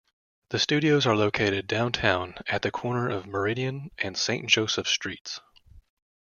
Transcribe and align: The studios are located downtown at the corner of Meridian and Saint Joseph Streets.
The 0.49 0.57
studios 0.57 1.05
are 1.05 1.15
located 1.15 1.67
downtown 1.67 2.33
at 2.47 2.63
the 2.63 2.71
corner 2.71 3.07
of 3.07 3.27
Meridian 3.27 3.91
and 3.99 4.17
Saint 4.17 4.49
Joseph 4.49 4.87
Streets. 4.87 5.39